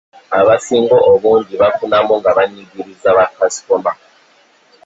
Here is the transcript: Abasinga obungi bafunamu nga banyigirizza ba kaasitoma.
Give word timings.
Abasinga 0.39 0.97
obungi 1.11 1.53
bafunamu 1.61 2.13
nga 2.19 2.31
banyigirizza 2.37 3.09
ba 3.17 3.25
kaasitoma. 3.37 3.91